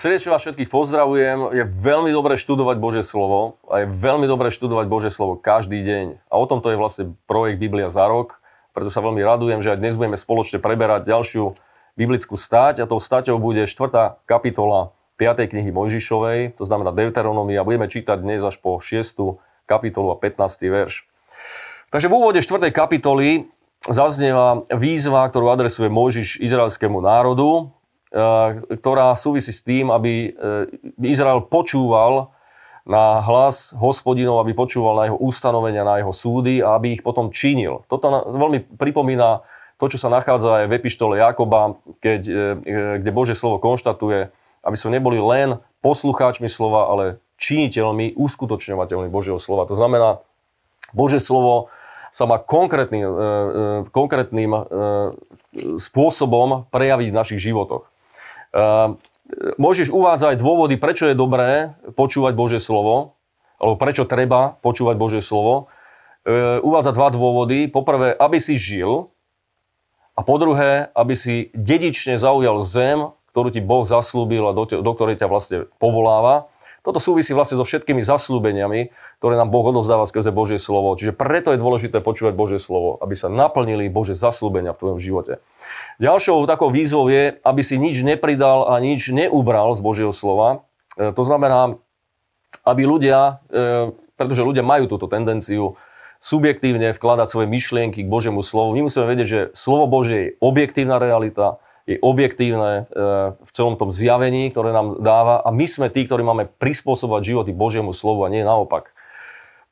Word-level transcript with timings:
Srdečne 0.00 0.32
vás 0.32 0.40
všetkých 0.40 0.72
pozdravujem. 0.72 1.52
Je 1.52 1.60
veľmi 1.60 2.08
dobré 2.08 2.40
študovať 2.40 2.80
Božie 2.80 3.04
slovo 3.04 3.60
a 3.68 3.84
je 3.84 3.86
veľmi 3.92 4.24
dobré 4.24 4.48
študovať 4.48 4.88
Božie 4.88 5.12
slovo 5.12 5.36
každý 5.36 5.84
deň. 5.84 6.24
A 6.32 6.40
o 6.40 6.48
tomto 6.48 6.72
je 6.72 6.80
vlastne 6.80 7.12
projekt 7.28 7.60
Biblia 7.60 7.92
za 7.92 8.08
rok. 8.08 8.40
Preto 8.72 8.88
sa 8.88 9.04
veľmi 9.04 9.20
radujem, 9.20 9.60
že 9.60 9.76
aj 9.76 9.84
dnes 9.84 10.00
budeme 10.00 10.16
spoločne 10.16 10.56
preberať 10.56 11.04
ďalšiu 11.04 11.52
biblickú 12.00 12.40
stať 12.40 12.80
a 12.80 12.88
tou 12.88 12.96
staťou 12.96 13.36
bude 13.36 13.68
4. 13.68 14.24
kapitola 14.24 14.96
5. 15.20 15.52
knihy 15.52 15.68
Mojžišovej, 15.68 16.56
to 16.56 16.64
znamená 16.64 16.96
a 16.96 17.68
budeme 17.68 17.84
čítať 17.84 18.24
dnes 18.24 18.40
až 18.40 18.56
po 18.56 18.80
6. 18.80 19.04
kapitolu 19.68 20.08
a 20.08 20.16
15. 20.16 20.64
verš. 20.64 21.04
Takže 21.92 22.08
v 22.08 22.16
úvode 22.16 22.40
4. 22.40 22.72
kapitoly 22.72 23.52
zaznieva 23.84 24.64
výzva, 24.72 25.28
ktorú 25.28 25.52
adresuje 25.52 25.92
Mojžiš 25.92 26.40
izraelskému 26.40 27.04
národu 27.04 27.68
ktorá 28.10 29.14
súvisí 29.14 29.54
s 29.54 29.62
tým, 29.62 29.94
aby 29.94 30.12
eh, 30.26 31.06
Izrael 31.06 31.46
počúval 31.46 32.34
na 32.82 33.22
hlas 33.22 33.70
hospodinov, 33.76 34.42
aby 34.42 34.50
počúval 34.50 34.98
na 34.98 35.04
jeho 35.06 35.18
ustanovenia, 35.20 35.86
na 35.86 36.02
jeho 36.02 36.10
súdy 36.10 36.58
a 36.58 36.74
aby 36.74 36.98
ich 36.98 37.02
potom 37.06 37.30
činil. 37.30 37.86
Toto 37.86 38.10
veľmi 38.10 38.74
pripomína 38.74 39.46
to, 39.78 39.86
čo 39.86 40.02
sa 40.02 40.10
nachádza 40.10 40.64
aj 40.64 40.66
v 40.66 40.76
epištole 40.82 41.22
Jakoba, 41.22 41.78
keď, 42.02 42.20
eh, 42.26 42.98
kde 42.98 43.10
Božie 43.14 43.38
slovo 43.38 43.62
konštatuje, 43.62 44.34
aby 44.66 44.76
sme 44.76 44.98
neboli 44.98 45.22
len 45.22 45.62
poslucháčmi 45.80 46.50
slova, 46.50 46.90
ale 46.90 47.04
činiteľmi, 47.40 48.18
uskutočňovateľmi 48.20 49.08
Božieho 49.08 49.40
slova. 49.40 49.64
To 49.70 49.78
znamená, 49.78 50.20
Božie 50.92 51.22
slovo 51.22 51.72
sa 52.12 52.26
má 52.26 52.42
konkrétnym, 52.42 53.06
konkrétnym 53.94 54.50
spôsobom 55.78 56.68
prejaviť 56.68 57.08
v 57.08 57.16
našich 57.16 57.40
životoch. 57.40 57.89
Ehm, 58.50 58.98
môžeš 59.62 59.94
uvádzať 59.94 60.42
dôvody, 60.42 60.74
prečo 60.74 61.06
je 61.06 61.14
dobré 61.14 61.78
počúvať 61.94 62.34
Božie 62.34 62.58
slovo, 62.58 63.14
alebo 63.62 63.78
prečo 63.78 64.02
treba 64.08 64.58
počúvať 64.58 64.96
Božie 64.98 65.22
slovo. 65.22 65.70
Ehm, 66.26 66.58
uvádza 66.66 66.90
dva 66.90 67.14
dôvody. 67.14 67.70
Poprvé, 67.70 68.10
aby 68.18 68.42
si 68.42 68.58
žil 68.58 69.14
a 70.18 70.20
po 70.26 70.36
druhé, 70.36 70.90
aby 70.98 71.14
si 71.14 71.54
dedične 71.54 72.18
zaujal 72.18 72.60
zem, 72.66 73.14
ktorú 73.30 73.54
ti 73.54 73.62
Boh 73.62 73.86
zaslúbil 73.86 74.50
a 74.50 74.52
do, 74.52 74.66
do 74.66 74.92
ktorej 74.98 75.22
ťa 75.22 75.30
vlastne 75.30 75.58
povoláva. 75.78 76.49
Toto 76.80 76.96
súvisí 76.96 77.36
vlastne 77.36 77.60
so 77.60 77.64
všetkými 77.68 78.00
zaslúbeniami, 78.00 78.88
ktoré 79.20 79.34
nám 79.36 79.52
Boh 79.52 79.68
odozdáva 79.68 80.08
skrze 80.08 80.32
Božie 80.32 80.56
slovo. 80.56 80.96
Čiže 80.96 81.12
preto 81.12 81.52
je 81.52 81.60
dôležité 81.60 82.00
počúvať 82.00 82.32
Božie 82.32 82.56
slovo, 82.56 82.96
aby 83.04 83.12
sa 83.12 83.28
naplnili 83.28 83.92
Božie 83.92 84.16
zaslúbenia 84.16 84.72
v 84.72 84.80
tvojom 84.80 84.98
živote. 84.98 85.44
Ďalšou 86.00 86.48
takou 86.48 86.72
výzvou 86.72 87.12
je, 87.12 87.36
aby 87.44 87.60
si 87.60 87.76
nič 87.76 88.00
nepridal 88.00 88.72
a 88.72 88.80
nič 88.80 89.12
neubral 89.12 89.76
z 89.76 89.80
Božieho 89.84 90.12
slova. 90.16 90.64
E, 90.96 91.12
to 91.12 91.22
znamená, 91.28 91.76
aby 92.64 92.88
ľudia, 92.88 93.44
e, 93.52 93.92
pretože 94.16 94.40
ľudia 94.40 94.64
majú 94.64 94.88
túto 94.88 95.04
tendenciu 95.04 95.76
subjektívne 96.20 96.96
vkladať 96.96 97.28
svoje 97.28 97.48
myšlienky 97.48 98.04
k 98.04 98.12
Božiemu 98.12 98.40
slovu. 98.40 98.76
My 98.76 98.88
musíme 98.88 99.08
vedieť, 99.08 99.28
že 99.28 99.40
slovo 99.52 99.88
Božie 99.88 100.18
je 100.20 100.32
objektívna 100.40 101.00
realita, 101.00 101.60
je 101.90 101.98
objektívne 101.98 102.86
e, 102.86 103.02
v 103.34 103.50
celom 103.50 103.74
tom 103.74 103.90
zjavení, 103.90 104.54
ktoré 104.54 104.70
nám 104.70 105.02
dáva 105.02 105.42
a 105.42 105.50
my 105.50 105.66
sme 105.66 105.90
tí, 105.90 106.06
ktorí 106.06 106.22
máme 106.22 106.46
prispôsobovať 106.62 107.22
životy 107.26 107.50
Božiemu 107.50 107.90
slovu 107.90 108.22
a 108.22 108.30
nie 108.30 108.46
naopak. 108.46 108.94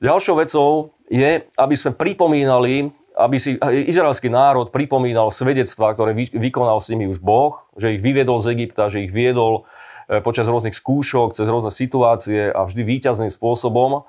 Ďalšou 0.02 0.34
vecou 0.42 0.70
je, 1.06 1.46
aby 1.54 1.74
sme 1.78 1.94
pripomínali, 1.94 2.90
aby 3.14 3.36
si 3.38 3.54
izraelský 3.62 4.30
národ 4.30 4.70
pripomínal 4.74 5.30
svedectvá, 5.30 5.94
ktoré 5.94 6.14
vykonal 6.14 6.82
s 6.82 6.90
nimi 6.90 7.06
už 7.06 7.22
Boh, 7.22 7.62
že 7.78 7.98
ich 7.98 8.02
vyviedol 8.02 8.42
z 8.42 8.54
Egypta, 8.54 8.90
že 8.90 9.06
ich 9.06 9.14
viedol 9.14 9.66
e, 10.10 10.18
počas 10.18 10.50
rôznych 10.50 10.74
skúšok, 10.74 11.38
cez 11.38 11.46
rôzne 11.46 11.70
situácie 11.70 12.50
a 12.50 12.66
vždy 12.66 12.82
výťazným 12.82 13.30
spôsobom 13.30 14.06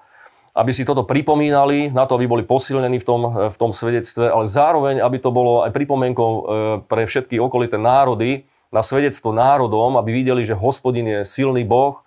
aby 0.59 0.75
si 0.75 0.83
toto 0.83 1.07
pripomínali, 1.07 1.87
na 1.87 2.03
to, 2.03 2.19
aby 2.19 2.27
boli 2.27 2.43
posilnení 2.43 2.99
v 2.99 3.07
tom, 3.07 3.21
v 3.47 3.57
tom 3.57 3.71
svedectve, 3.71 4.27
ale 4.27 4.43
zároveň, 4.43 4.99
aby 4.99 5.17
to 5.23 5.31
bolo 5.31 5.63
aj 5.63 5.71
pripomienkou 5.71 6.31
e, 6.35 6.41
pre 6.83 7.07
všetky 7.07 7.39
okolité 7.39 7.79
národy, 7.79 8.43
na 8.69 8.83
svedectvo 8.83 9.31
národom, 9.31 9.95
aby 9.95 10.13
videli, 10.13 10.43
že 10.43 10.59
hospodin 10.59 11.07
je 11.07 11.19
silný 11.23 11.63
Boh, 11.63 12.03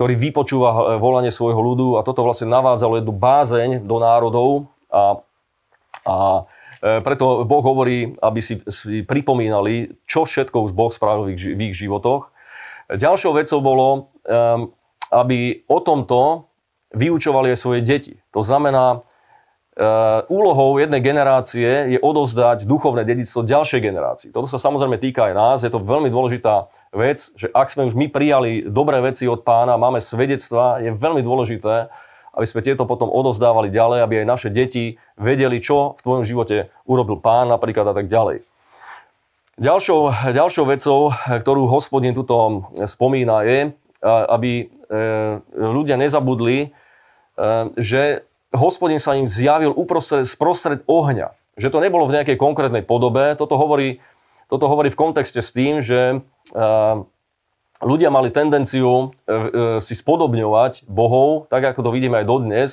ktorý 0.00 0.16
vypočúva 0.16 0.70
e, 0.72 0.80
volanie 0.96 1.28
svojho 1.28 1.60
ľudu 1.60 2.00
a 2.00 2.04
toto 2.06 2.24
vlastne 2.24 2.48
navádzalo 2.48 3.04
jednu 3.04 3.12
bázeň 3.12 3.70
do 3.84 3.96
národov 4.00 4.48
a, 4.88 5.20
a 6.08 6.16
preto 6.80 7.44
Boh 7.44 7.60
hovorí, 7.60 8.16
aby 8.24 8.40
si, 8.40 8.56
si 8.64 9.04
pripomínali, 9.04 10.00
čo 10.08 10.24
všetko 10.24 10.64
už 10.64 10.72
Boh 10.72 10.88
spravil 10.88 11.28
v 11.28 11.36
ich, 11.36 11.44
v 11.52 11.60
ich 11.68 11.76
životoch. 11.76 12.32
Ďalšou 12.88 13.36
vecou 13.36 13.60
bolo, 13.60 13.88
aby 15.12 15.60
o 15.68 15.78
tomto 15.84 16.49
vyučovali 16.94 17.54
aj 17.54 17.58
svoje 17.58 17.80
deti. 17.82 18.18
To 18.34 18.42
znamená, 18.42 18.98
e, 18.98 18.98
úlohou 20.26 20.78
jednej 20.78 21.02
generácie 21.02 21.94
je 21.94 21.98
odozdať 22.02 22.66
duchovné 22.66 23.06
dedictvo 23.06 23.46
ďalšej 23.46 23.80
generácii. 23.80 24.28
Toto 24.34 24.50
sa 24.50 24.58
samozrejme 24.58 24.98
týka 24.98 25.30
aj 25.30 25.34
nás, 25.34 25.58
je 25.62 25.70
to 25.70 25.82
veľmi 25.82 26.10
dôležitá 26.10 26.66
vec, 26.90 27.30
že 27.38 27.46
ak 27.54 27.70
sme 27.70 27.86
už 27.86 27.94
my 27.94 28.10
prijali 28.10 28.66
dobré 28.66 28.98
veci 28.98 29.30
od 29.30 29.46
pána, 29.46 29.78
máme 29.78 30.02
svedectva, 30.02 30.82
je 30.82 30.90
veľmi 30.90 31.22
dôležité, 31.22 31.86
aby 32.34 32.46
sme 32.46 32.62
tieto 32.62 32.86
potom 32.86 33.10
odozdávali 33.10 33.70
ďalej, 33.74 33.98
aby 34.06 34.14
aj 34.22 34.26
naše 34.26 34.48
deti 34.50 34.98
vedeli, 35.18 35.58
čo 35.58 35.98
v 35.98 36.02
tvojom 36.02 36.24
živote 36.26 36.70
urobil 36.86 37.18
pán 37.18 37.50
napríklad 37.50 37.90
a 37.90 37.94
tak 37.94 38.06
ďalej. 38.06 38.42
Ďalšou, 39.60 40.32
ďalšou 40.32 40.64
vecou, 40.66 41.12
ktorú 41.12 41.68
hospodin 41.68 42.16
tuto 42.16 42.64
spomína, 42.86 43.44
je, 43.44 43.58
aby 44.04 44.64
e, 44.64 44.66
ľudia 45.54 46.00
nezabudli, 46.00 46.72
Ehm, 47.40 47.72
že 47.80 48.28
hospodin 48.52 49.00
sa 49.00 49.16
im 49.16 49.24
zjavil 49.24 49.72
uprostred, 49.72 50.28
sprostred 50.28 50.84
ohňa. 50.84 51.32
Že 51.56 51.72
to 51.72 51.78
nebolo 51.80 52.04
v 52.04 52.20
nejakej 52.20 52.36
konkrétnej 52.36 52.84
podobe. 52.84 53.32
Toto 53.40 53.56
hovorí, 53.56 54.04
toto 54.52 54.68
hovorí 54.68 54.92
v 54.92 55.00
kontexte 55.00 55.40
s 55.40 55.54
tým, 55.56 55.80
že 55.80 56.20
ehm, 56.52 57.08
ľudia 57.80 58.12
mali 58.12 58.28
tendenciu 58.28 58.92
e, 58.92 59.06
e, 59.08 59.48
si 59.80 59.96
spodobňovať 59.96 60.84
bohov, 60.84 61.48
tak 61.48 61.72
ako 61.72 61.88
to 61.88 61.90
vidíme 61.96 62.20
aj 62.20 62.28
dodnes. 62.28 62.70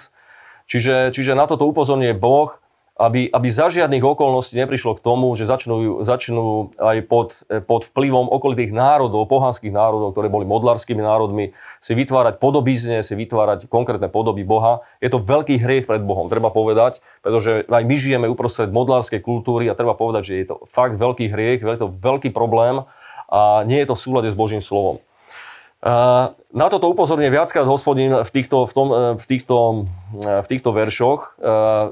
Čiže, 0.67 1.15
čiže 1.15 1.31
na 1.31 1.47
toto 1.47 1.63
upozorňuje 1.63 2.11
Boh 2.19 2.51
aby, 2.97 3.29
aby 3.29 3.47
za 3.53 3.69
žiadnych 3.69 4.01
okolností 4.01 4.57
neprišlo 4.57 4.97
k 4.97 5.05
tomu, 5.05 5.29
že 5.37 5.45
začnú, 5.45 6.01
začnú 6.01 6.73
aj 6.81 6.97
pod, 7.05 7.45
pod 7.69 7.85
vplyvom 7.93 8.25
okolitých 8.33 8.73
národov, 8.73 9.29
pohanských 9.29 9.69
národov, 9.69 10.17
ktoré 10.17 10.33
boli 10.33 10.49
modlárskymi 10.49 11.05
národmi, 11.05 11.53
si 11.77 11.93
vytvárať 11.93 12.41
podobizne, 12.41 13.05
si 13.05 13.13
vytvárať 13.13 13.69
konkrétne 13.69 14.09
podoby 14.09 14.41
Boha. 14.41 14.81
Je 14.97 15.13
to 15.13 15.21
veľký 15.21 15.61
hriech 15.61 15.85
pred 15.85 16.01
Bohom, 16.01 16.25
treba 16.25 16.49
povedať, 16.49 17.05
pretože 17.21 17.69
aj 17.69 17.83
my 17.85 17.95
žijeme 17.95 18.25
uprostred 18.25 18.73
modlárskej 18.73 19.21
kultúry 19.21 19.69
a 19.69 19.77
treba 19.77 19.93
povedať, 19.93 20.33
že 20.33 20.33
je 20.41 20.45
to 20.49 20.55
fakt 20.73 20.97
veľký 20.97 21.29
hriech, 21.29 21.61
je 21.61 21.77
to 21.77 21.93
veľký 21.93 22.33
problém 22.33 22.81
a 23.29 23.61
nie 23.69 23.77
je 23.85 23.93
to 23.93 23.95
v 23.95 24.03
súlade 24.03 24.29
s 24.33 24.35
Božím 24.35 24.63
slovom. 24.63 24.97
Na 26.57 26.67
toto 26.73 26.89
upozorňuje 26.89 27.29
viackrát 27.29 27.69
hospodin 27.69 28.09
v 28.09 28.29
týchto, 28.33 28.65
v, 28.65 28.73
tom, 28.73 28.87
v, 29.13 29.25
týchto, 29.29 29.85
v 30.25 30.47
týchto 30.49 30.69
veršoch. 30.73 31.37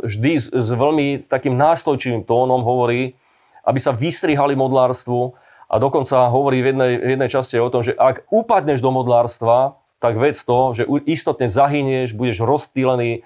Vždy 0.01 0.31
s, 0.41 0.49
s 0.49 0.69
veľmi 0.73 1.29
takým 1.29 1.53
nástojčivým 1.53 2.25
tónom 2.25 2.65
hovorí, 2.65 3.13
aby 3.61 3.77
sa 3.77 3.93
vystrihali 3.93 4.57
modlárstvu 4.57 5.37
a 5.69 5.75
dokonca 5.77 6.33
hovorí 6.33 6.65
v 6.65 6.73
jednej, 6.73 6.91
v 6.97 7.09
jednej 7.13 7.29
časti 7.29 7.61
o 7.61 7.69
tom, 7.69 7.85
že 7.85 7.93
ak 7.93 8.25
upadneš 8.33 8.81
do 8.81 8.89
modlárstva, 8.89 9.77
tak 10.01 10.17
vec 10.17 10.37
to, 10.37 10.73
že 10.73 10.83
istotne 11.05 11.45
zahynieš, 11.45 12.17
budeš 12.17 12.41
rozptýlený 12.41 13.21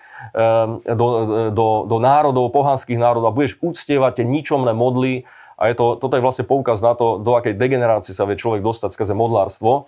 do, 0.83 1.07
do, 1.55 1.67
do 1.87 1.97
národov, 2.03 2.51
pohanských 2.51 2.99
národov 2.99 3.31
a 3.31 3.35
budeš 3.35 3.59
uctievať 3.63 4.21
tie 4.21 4.25
ničomné 4.27 4.75
modly. 4.75 5.23
A 5.59 5.71
je 5.71 5.75
to, 5.75 5.99
toto 5.99 6.15
je 6.19 6.23
vlastne 6.23 6.47
poukaz 6.47 6.83
na 6.83 6.95
to, 6.95 7.19
do 7.19 7.35
akej 7.35 7.55
degenerácie 7.55 8.15
sa 8.15 8.27
vie 8.27 8.39
človek 8.39 8.63
dostať 8.63 8.95
skrze 8.95 9.15
modlárstvo 9.15 9.87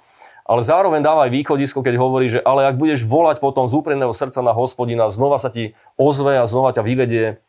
ale 0.51 0.68
zároveň 0.68 1.00
dáva 1.00 1.31
aj 1.31 1.31
východisko, 1.31 1.80
keď 1.80 1.95
hovorí, 1.95 2.27
že 2.27 2.44
ale 2.44 2.68
ak 2.68 2.75
budeš 2.75 3.07
volať 3.07 3.39
potom 3.39 3.71
z 3.71 3.80
úprimného 3.80 4.12
srdca 4.12 4.44
na 4.44 4.51
hospodina, 4.51 5.07
znova 5.07 5.39
sa 5.39 5.48
ti 5.48 5.80
ozve 5.95 6.36
a 6.36 6.44
znova 6.44 6.75
ťa 6.75 6.83
vyvedie 6.83 7.39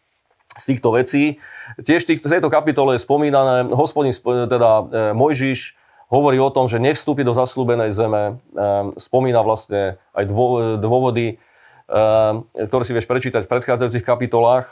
z 0.54 0.64
týchto 0.70 0.94
vecí. 0.94 1.42
Tiež 1.82 2.06
v 2.06 2.22
tejto 2.22 2.46
kapitole 2.46 2.94
je 2.94 3.02
spomínané, 3.02 3.74
hospodin, 3.74 4.14
teda 4.46 4.70
e, 4.70 4.82
Mojžiš, 5.18 5.74
hovorí 6.14 6.38
o 6.38 6.54
tom, 6.54 6.70
že 6.70 6.78
nevstúpi 6.78 7.26
do 7.26 7.34
zaslúbenej 7.34 7.90
zeme. 7.90 8.38
E, 8.54 8.62
spomína 9.02 9.42
vlastne 9.42 9.98
aj 10.14 10.28
dôvody, 10.78 11.26
e, 11.34 11.34
ktoré 12.54 12.82
si 12.86 12.94
vieš 12.94 13.10
prečítať 13.10 13.48
v 13.48 13.50
predchádzajúcich 13.50 14.06
kapitolách. 14.06 14.70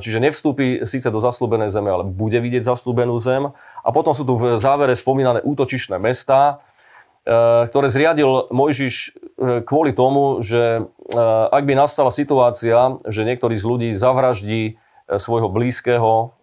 Čiže 0.00 0.24
nevstúpi 0.24 0.88
síce 0.88 1.12
do 1.12 1.20
zaslúbenej 1.20 1.68
zeme, 1.68 1.92
ale 1.92 2.08
bude 2.08 2.40
vidieť 2.40 2.64
zaslúbenú 2.64 3.20
zem. 3.20 3.52
A 3.84 3.88
potom 3.92 4.16
sú 4.16 4.24
tu 4.24 4.40
v 4.40 4.56
závere 4.56 4.96
spomínané 4.96 5.44
útočišné 5.44 6.00
mestá, 6.00 6.62
Eh, 6.62 6.67
ktoré 7.68 7.92
zriadil 7.92 8.48
Mojžiš 8.48 8.94
eh, 8.96 9.60
kvôli 9.60 9.92
tomu, 9.92 10.40
že 10.40 10.80
eh, 10.80 11.20
ak 11.52 11.62
by 11.68 11.74
nastala 11.76 12.08
situácia, 12.08 12.96
že 13.04 13.28
niektorý 13.28 13.60
z 13.60 13.64
ľudí 13.64 13.90
zavraždí 13.94 14.80
svojho 15.08 15.48
blízkeho, 15.48 16.36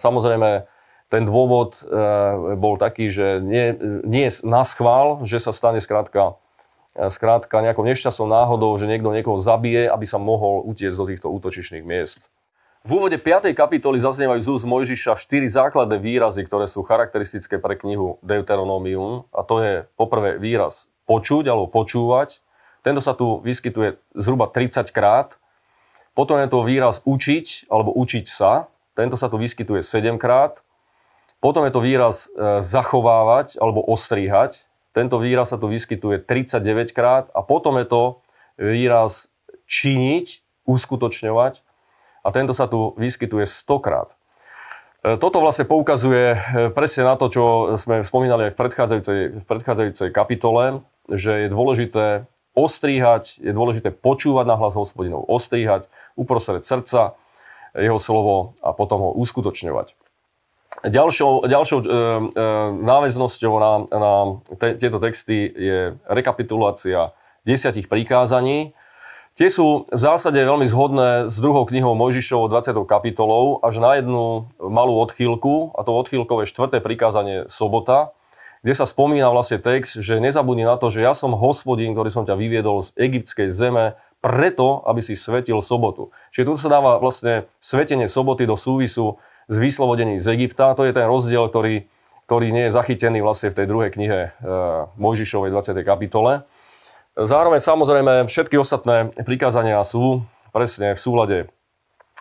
samozrejme 0.00 0.64
ten 1.12 1.28
dôvod 1.28 1.76
bol 2.56 2.80
taký, 2.80 3.12
že 3.12 3.36
nie, 3.36 3.76
nie 4.00 4.32
na 4.40 4.64
schvál, 4.64 5.20
že 5.28 5.36
sa 5.36 5.52
stane 5.52 5.76
skrátka, 5.76 6.40
skrátka 6.96 7.60
nejakou 7.60 7.84
nešťastnou 7.84 8.24
náhodou, 8.32 8.72
že 8.80 8.88
niekto 8.88 9.12
niekoho 9.12 9.44
zabije, 9.44 9.92
aby 9.92 10.08
sa 10.08 10.16
mohol 10.16 10.64
utiecť 10.72 10.96
do 10.96 11.04
týchto 11.04 11.28
útočišných 11.28 11.84
miest. 11.84 12.24
V 12.86 12.94
úvode 12.94 13.18
5. 13.18 13.50
kapitoly 13.58 13.98
zaznievajú 13.98 14.38
z 14.38 14.48
úst 14.54 14.62
Mojžiša 14.62 15.18
štyri 15.18 15.50
základné 15.50 15.98
výrazy, 15.98 16.46
ktoré 16.46 16.70
sú 16.70 16.86
charakteristické 16.86 17.58
pre 17.58 17.74
knihu 17.74 18.22
Deuteronomium. 18.22 19.26
A 19.34 19.42
to 19.42 19.58
je 19.58 19.74
poprvé 19.98 20.38
výraz 20.38 20.86
počuť 21.10 21.50
alebo 21.50 21.66
počúvať. 21.66 22.38
Tento 22.86 23.02
sa 23.02 23.18
tu 23.18 23.42
vyskytuje 23.42 23.98
zhruba 24.14 24.46
30 24.46 24.94
krát. 24.94 25.34
Potom 26.14 26.38
je 26.38 26.46
to 26.46 26.62
výraz 26.62 27.02
učiť 27.02 27.66
alebo 27.66 27.90
učiť 27.98 28.30
sa. 28.30 28.70
Tento 28.94 29.18
sa 29.18 29.26
tu 29.26 29.42
vyskytuje 29.42 29.82
7 29.82 30.14
krát. 30.14 30.62
Potom 31.42 31.66
je 31.66 31.74
to 31.74 31.82
výraz 31.82 32.30
e, 32.30 32.62
zachovávať 32.62 33.58
alebo 33.58 33.82
ostrihať. 33.82 34.62
Tento 34.94 35.18
výraz 35.18 35.50
sa 35.50 35.58
tu 35.58 35.66
vyskytuje 35.66 36.22
39 36.22 36.94
krát. 36.94 37.26
A 37.34 37.42
potom 37.42 37.74
je 37.82 37.90
to 37.90 38.02
výraz 38.54 39.26
činiť, 39.66 40.46
uskutočňovať 40.62 41.66
a 42.28 42.34
tento 42.36 42.52
sa 42.52 42.68
tu 42.68 42.92
vyskytuje 43.00 43.48
stokrát. 43.48 44.12
E, 45.00 45.16
toto 45.16 45.40
vlastne 45.40 45.64
poukazuje 45.64 46.36
e, 46.36 46.38
presne 46.76 47.08
na 47.08 47.16
to, 47.16 47.32
čo 47.32 47.44
sme 47.80 48.04
spomínali 48.04 48.52
aj 48.52 48.52
v 48.52 48.60
predchádzajúcej, 48.60 49.18
v 49.40 49.44
predchádzajúcej 49.48 50.08
kapitole, 50.12 50.84
že 51.08 51.48
je 51.48 51.48
dôležité 51.48 52.28
ostríhať, 52.52 53.40
je 53.40 53.56
dôležité 53.56 53.88
počúvať 53.96 54.44
na 54.44 54.60
hlas 54.60 54.76
hospodinov, 54.76 55.24
ostríhať 55.24 55.88
uprostred 56.20 56.68
srdca 56.68 57.16
jeho 57.72 57.96
slovo 57.96 58.58
a 58.60 58.76
potom 58.76 59.00
ho 59.00 59.10
uskutočňovať. 59.16 59.96
Ďalšou, 60.84 61.48
ďalšou 61.48 61.78
e, 61.80 61.84
e, 61.84 61.90
náväznosťou 62.84 63.52
na, 63.56 63.72
na 63.88 64.12
te, 64.60 64.78
tieto 64.78 65.00
texty 65.00 65.48
je 65.48 65.78
rekapitulácia 66.06 67.10
desiatich 67.42 67.88
prikázaní, 67.88 68.76
Tie 69.38 69.46
sú 69.54 69.86
v 69.86 70.00
zásade 70.02 70.34
veľmi 70.34 70.66
zhodné 70.66 71.30
s 71.30 71.38
druhou 71.38 71.62
knihou 71.62 71.94
Mojžišovou 71.94 72.50
20. 72.50 72.74
kapitolou 72.90 73.62
až 73.62 73.78
na 73.78 73.94
jednu 73.94 74.50
malú 74.58 74.98
odchýlku, 74.98 75.78
a 75.78 75.86
to 75.86 75.94
odchýlkové 75.94 76.42
štvrté 76.42 76.82
prikázanie 76.82 77.46
sobota, 77.46 78.10
kde 78.66 78.74
sa 78.74 78.82
spomína 78.82 79.30
vlastne 79.30 79.62
text, 79.62 79.94
že 80.02 80.18
nezabudni 80.18 80.66
na 80.66 80.74
to, 80.74 80.90
že 80.90 81.06
ja 81.06 81.14
som 81.14 81.38
hospodín, 81.38 81.94
ktorý 81.94 82.10
som 82.10 82.26
ťa 82.26 82.34
vyviedol 82.34 82.82
z 82.82 82.90
egyptskej 82.98 83.54
zeme, 83.54 83.94
preto, 84.18 84.82
aby 84.82 85.06
si 85.06 85.14
svetil 85.14 85.62
sobotu. 85.62 86.10
Čiže 86.34 86.46
tu 86.50 86.52
sa 86.58 86.66
dáva 86.66 86.98
vlastne 86.98 87.46
svetenie 87.62 88.10
soboty 88.10 88.42
do 88.42 88.58
súvisu 88.58 89.22
s 89.46 89.54
vyslobodením 89.54 90.18
z 90.18 90.34
Egypta. 90.34 90.74
To 90.74 90.82
je 90.82 90.90
ten 90.90 91.06
rozdiel, 91.06 91.46
ktorý, 91.46 91.86
ktorý 92.26 92.50
nie 92.50 92.66
je 92.66 92.74
zachytený 92.74 93.22
vlastne 93.22 93.54
v 93.54 93.62
tej 93.62 93.66
druhej 93.70 93.94
knihe 93.94 94.18
e, 94.18 94.30
Mojžišovej 94.98 95.54
20. 95.54 95.78
kapitole. 95.86 96.42
Zároveň 97.18 97.58
samozrejme 97.58 98.30
všetky 98.30 98.54
ostatné 98.62 99.10
prikázania 99.26 99.82
sú 99.82 100.22
presne 100.54 100.94
v 100.94 101.00
súlade 101.02 101.38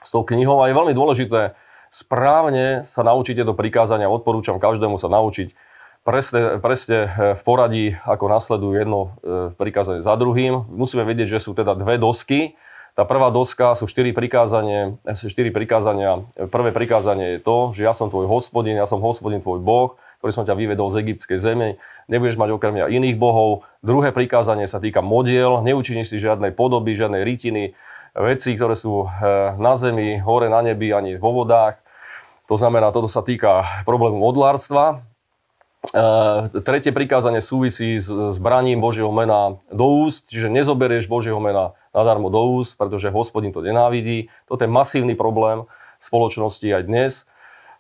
s 0.02 0.10
tou 0.10 0.26
knihou 0.26 0.58
a 0.58 0.66
je 0.66 0.74
veľmi 0.74 0.98
dôležité 0.98 1.54
správne 1.94 2.82
sa 2.90 3.06
naučiť 3.06 3.38
tieto 3.38 3.54
prikázania. 3.54 4.10
Odporúčam 4.10 4.58
každému 4.58 4.98
sa 4.98 5.06
naučiť 5.06 5.54
presne, 6.02 6.58
presne 6.58 7.14
v 7.38 7.42
poradí, 7.46 7.86
ako 8.10 8.26
nasledujú 8.26 8.74
jedno 8.74 9.00
e, 9.02 9.10
prikázanie 9.54 10.02
za 10.02 10.18
druhým. 10.18 10.66
Musíme 10.66 11.06
vedieť, 11.06 11.38
že 11.38 11.46
sú 11.46 11.54
teda 11.54 11.78
dve 11.78 12.02
dosky. 12.02 12.58
Tá 12.98 13.06
prvá 13.06 13.30
doska 13.30 13.78
sú 13.78 13.86
štyri 13.86 14.18
prikázania. 14.18 14.98
Štyri 15.14 15.54
prikázania. 15.54 16.26
Prvé 16.50 16.74
prikázanie 16.74 17.38
je 17.38 17.40
to, 17.46 17.70
že 17.78 17.86
ja 17.86 17.94
som 17.94 18.10
tvoj 18.10 18.26
hospodin, 18.26 18.74
ja 18.74 18.90
som 18.90 18.98
hospodin 19.06 19.46
tvoj 19.46 19.62
Boh, 19.62 20.02
ktorý 20.18 20.32
som 20.34 20.46
ťa 20.46 20.58
vyvedol 20.58 20.90
z 20.94 21.06
egyptskej 21.06 21.40
zeme 21.40 21.78
nebudeš 22.08 22.40
mať 22.40 22.50
okrem 22.56 22.74
mňa 22.74 22.88
iných 22.90 23.18
bohov. 23.20 23.68
Druhé 23.84 24.16
prikázanie 24.16 24.66
sa 24.66 24.80
týka 24.80 25.04
modiel, 25.04 25.62
neučiníš 25.62 26.16
si 26.16 26.18
žiadnej 26.18 26.56
podoby, 26.56 26.96
žiadnej 26.96 27.22
rytiny, 27.22 27.76
veci, 28.18 28.56
ktoré 28.56 28.74
sú 28.74 29.06
eh, 29.06 29.54
na 29.60 29.78
zemi, 29.78 30.18
hore 30.24 30.50
na 30.50 30.64
nebi, 30.64 30.90
ani 30.96 31.20
vo 31.20 31.44
vodách. 31.44 31.78
To 32.48 32.56
znamená, 32.56 32.96
toto 32.96 33.12
sa 33.12 33.22
týka 33.22 33.84
problému 33.84 34.24
modlárstva. 34.24 35.04
E, 35.92 36.00
tretie 36.64 36.96
prikázanie 36.96 37.44
súvisí 37.44 38.00
s, 38.00 38.08
s 38.08 38.38
braním 38.40 38.80
Božieho 38.80 39.12
mena 39.12 39.60
do 39.68 40.08
úst, 40.08 40.32
čiže 40.32 40.48
nezoberieš 40.48 41.12
Božieho 41.12 41.44
mena 41.44 41.76
nadarmo 41.92 42.32
do 42.32 42.40
úst, 42.56 42.80
pretože 42.80 43.12
hospodin 43.12 43.52
to 43.52 43.60
nenávidí. 43.60 44.32
Toto 44.48 44.64
je 44.64 44.72
masívny 44.72 45.12
problém 45.12 45.68
spoločnosti 46.00 46.64
aj 46.64 46.84
dnes. 46.88 47.28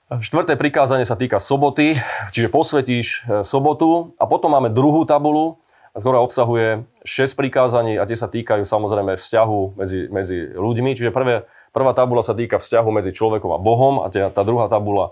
Štvrté 0.08 0.56
prikázanie 0.56 1.04
sa 1.04 1.20
týka 1.20 1.36
soboty, 1.36 2.00
čiže 2.32 2.48
posvetíš 2.48 3.28
e, 3.28 3.44
sobotu 3.44 4.16
a 4.16 4.24
potom 4.24 4.56
máme 4.56 4.72
druhú 4.72 5.04
tabulu, 5.04 5.60
ktorá 5.92 6.24
obsahuje 6.24 6.88
6 7.04 7.36
prikázaní 7.36 8.00
a 8.00 8.08
tie 8.08 8.16
sa 8.16 8.32
týkajú 8.32 8.64
samozrejme 8.64 9.20
vzťahu 9.20 9.76
medzi, 9.76 10.08
medzi 10.08 10.48
ľuďmi. 10.56 10.96
Čiže 10.96 11.12
prvé, 11.12 11.44
prvá 11.76 11.92
tabula 11.92 12.24
sa 12.24 12.32
týka 12.32 12.56
vzťahu 12.56 12.88
medzi 12.88 13.12
človekom 13.12 13.52
a 13.52 13.60
Bohom 13.60 14.00
a 14.00 14.08
tá, 14.08 14.32
tá 14.32 14.48
druhá 14.48 14.72
tabula 14.72 15.12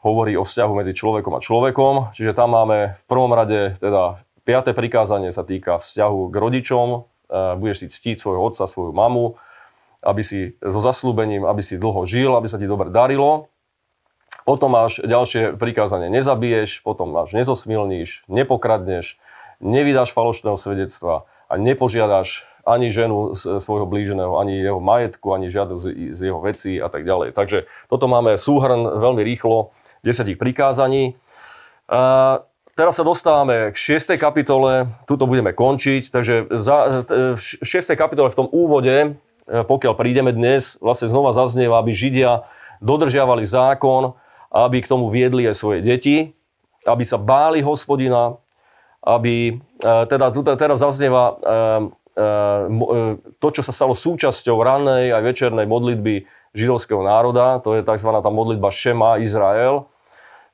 hovorí 0.00 0.40
o 0.40 0.48
vzťahu 0.48 0.72
medzi 0.72 0.96
človekom 0.96 1.36
a 1.36 1.44
človekom. 1.44 2.16
Čiže 2.16 2.32
tam 2.32 2.56
máme 2.56 2.96
v 2.96 3.04
prvom 3.12 3.36
rade 3.36 3.76
teda 3.76 4.24
piaté 4.48 4.72
prikázanie 4.72 5.36
sa 5.36 5.44
týka 5.44 5.84
vzťahu 5.84 6.32
k 6.32 6.34
rodičom. 6.40 6.88
E, 6.96 6.98
budeš 7.60 7.84
si 7.84 7.86
ctiť 7.92 8.16
svojho 8.24 8.40
otca, 8.40 8.64
svoju 8.64 8.96
mamu, 8.96 9.36
aby 10.00 10.24
si 10.24 10.56
so 10.64 10.80
zaslúbením, 10.80 11.44
aby 11.44 11.60
si 11.60 11.76
dlho 11.76 12.08
žil, 12.08 12.32
aby 12.40 12.48
sa 12.48 12.56
ti 12.56 12.64
dobre 12.64 12.88
darilo. 12.88 13.49
Potom 14.48 14.72
máš 14.72 15.00
ďalšie 15.02 15.56
prikázanie, 15.60 16.08
nezabiješ, 16.08 16.80
potom 16.80 17.12
máš 17.12 17.36
nezosmilníš, 17.36 18.24
nepokradneš, 18.26 19.20
nevydáš 19.60 20.16
falošného 20.16 20.56
svedectva 20.56 21.28
a 21.50 21.54
nepožiadaš 21.60 22.48
ani 22.64 22.92
ženu 22.92 23.34
z 23.34 23.60
svojho 23.60 23.88
blíženého, 23.88 24.36
ani 24.36 24.60
jeho 24.60 24.80
majetku, 24.80 25.32
ani 25.32 25.48
žiadnu 25.48 25.80
z, 25.80 26.18
jeho 26.20 26.40
vecí 26.40 26.76
a 26.76 26.88
tak 26.92 27.08
ďalej. 27.08 27.32
Takže 27.32 27.66
toto 27.88 28.06
máme 28.08 28.36
súhrn 28.36 28.84
veľmi 29.00 29.24
rýchlo 29.24 29.72
desetich 30.04 30.36
prikázaní. 30.36 31.16
A 31.90 32.44
teraz 32.76 32.96
sa 33.00 33.04
dostávame 33.04 33.72
k 33.74 33.76
6. 33.76 34.16
kapitole, 34.20 34.92
tuto 35.08 35.26
budeme 35.26 35.56
končiť, 35.56 36.12
takže 36.12 36.34
za, 36.60 37.04
v 37.36 37.40
6. 37.40 37.96
kapitole 37.96 38.30
v 38.30 38.38
tom 38.38 38.48
úvode, 38.48 38.96
e, 38.96 39.08
pokiaľ 39.66 39.94
prídeme 39.98 40.30
dnes, 40.30 40.78
vlastne 40.78 41.10
znova 41.10 41.34
zaznieva, 41.34 41.82
aby 41.82 41.90
Židia 41.90 42.46
dodržiavali 42.80 43.44
zákon, 43.44 44.16
aby 44.50 44.82
k 44.82 44.90
tomu 44.90 45.08
viedli 45.14 45.46
aj 45.46 45.56
svoje 45.56 45.80
deti, 45.80 46.34
aby 46.84 47.04
sa 47.06 47.16
báli 47.16 47.62
hospodina, 47.62 48.34
aby, 49.00 49.56
e, 49.56 49.92
teda 50.10 50.34
teraz 50.58 50.82
zaznieva 50.82 51.24
e, 51.30 51.34
e, 52.18 52.26
to, 53.38 53.48
čo 53.54 53.62
sa 53.62 53.72
stalo 53.72 53.94
súčasťou 53.94 54.58
rannej 54.60 55.14
aj 55.14 55.22
večernej 55.22 55.66
modlitby 55.70 56.26
židovského 56.52 57.00
národa, 57.00 57.62
to 57.62 57.78
je 57.78 57.86
tzv. 57.86 58.10
tá 58.10 58.30
modlitba 58.30 58.74
Shema 58.74 59.22
Izrael, 59.22 59.86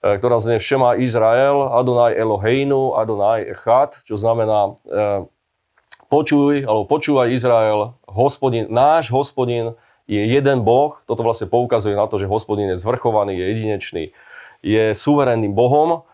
ktorá 0.05 0.39
znie 0.39 0.61
Shema 0.61 1.01
Izrael, 1.01 1.73
Adonai 1.73 2.15
Eloheinu, 2.15 2.95
Adonai 2.95 3.49
Echad, 3.49 3.97
čo 4.05 4.21
znamená 4.21 4.77
počuj, 6.13 6.69
alebo 6.69 6.85
počúvaj 6.85 7.33
Izrael, 7.33 7.97
hospodin, 8.05 8.69
náš 8.71 9.09
hospodin 9.09 9.75
je 10.07 10.23
jeden 10.23 10.63
Boh, 10.63 11.03
toto 11.07 11.27
vlastne 11.27 11.51
poukazuje 11.51 11.99
na 11.99 12.07
to, 12.07 12.19
že 12.19 12.31
hospodin 12.31 12.75
je 12.75 12.83
zvrchovaný, 12.83 13.35
je 13.35 13.47
jedinečný, 13.55 14.05
je 14.63 14.95
suverénnym 14.95 15.53
Bohom. 15.53 16.07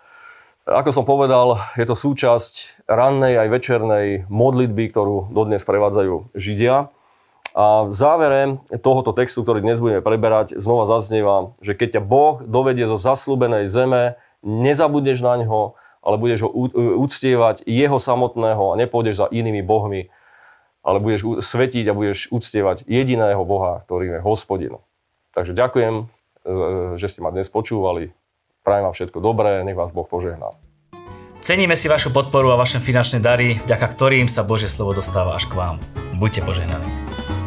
Ako 0.65 0.95
som 0.95 1.05
povedal, 1.05 1.61
je 1.77 1.85
to 1.85 1.97
súčasť 1.99 2.85
rannej 2.89 3.37
aj 3.37 3.49
večernej 3.53 4.07
modlitby, 4.33 4.95
ktorú 4.95 5.35
dodnes 5.35 5.61
prevádzajú 5.67 6.33
Židia. 6.33 6.89
A 7.53 7.85
v 7.85 7.93
závere 7.93 8.65
tohoto 8.81 9.13
textu, 9.13 9.45
ktorý 9.45 9.61
dnes 9.61 9.77
budeme 9.77 10.01
preberať, 10.01 10.57
znova 10.57 10.89
zaznieva, 10.89 11.53
že 11.61 11.77
keď 11.77 12.01
ťa 12.01 12.03
Boh 12.03 12.41
dovedie 12.41 12.89
zo 12.89 12.97
zaslúbenej 12.97 13.69
zeme, 13.69 14.17
nezabudneš 14.41 15.21
na 15.21 15.37
ňo, 15.45 15.77
ale 16.01 16.17
budeš 16.17 16.49
ho 16.49 16.51
uctievať 16.97 17.63
jeho 17.69 18.01
samotného 18.01 18.73
a 18.73 18.79
nepôjdeš 18.81 19.21
za 19.21 19.27
inými 19.29 19.61
bohmi, 19.61 20.09
ale 20.83 20.99
budeš 20.99 21.43
svetiť 21.43 21.89
a 21.89 21.97
budeš 21.97 22.29
uctievať 22.35 22.85
jediného 22.91 23.41
Boha, 23.47 23.87
ktorý 23.87 24.19
je 24.19 24.21
hospodin. 24.21 24.75
Takže 25.33 25.55
ďakujem, 25.55 25.95
e, 25.97 26.05
že 26.99 27.07
ste 27.09 27.23
ma 27.23 27.31
dnes 27.31 27.49
počúvali. 27.49 28.11
Prajem 28.63 28.85
vám 28.91 28.95
všetko 28.95 29.19
dobré, 29.19 29.63
nech 29.63 29.79
vás 29.79 29.91
Boh 29.95 30.07
požehná. 30.07 30.55
Ceníme 31.43 31.75
si 31.75 31.91
vašu 31.91 32.15
podporu 32.15 32.55
a 32.55 32.61
vaše 32.61 32.79
finančné 32.79 33.19
dary, 33.19 33.59
vďaka 33.67 33.87
ktorým 33.99 34.31
sa 34.31 34.47
Božie 34.47 34.71
slovo 34.71 34.95
dostáva 34.95 35.35
až 35.35 35.51
k 35.51 35.59
vám. 35.59 35.77
Buďte 36.15 36.47
požehnaní. 36.47 37.42